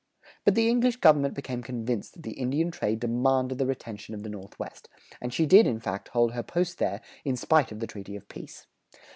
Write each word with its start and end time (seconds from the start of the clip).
But 0.45 0.55
the 0.55 0.67
English 0.67 0.95
government 0.97 1.35
became 1.35 1.61
convinced 1.61 2.13
that 2.15 2.23
the 2.23 2.31
Indian 2.31 2.71
trade 2.71 2.99
demanded 2.99 3.59
the 3.59 3.67
retention 3.67 4.15
of 4.15 4.23
the 4.23 4.29
Northwest, 4.31 4.89
and 5.21 5.31
she 5.31 5.45
did 5.45 5.67
in 5.67 5.79
fact 5.79 6.07
hold 6.07 6.31
her 6.31 6.41
posts 6.41 6.73
there 6.73 7.01
in 7.23 7.37
spite 7.37 7.71
of 7.71 7.79
the 7.79 7.85
treaty 7.85 8.15
of 8.15 8.27
peace. 8.27 8.65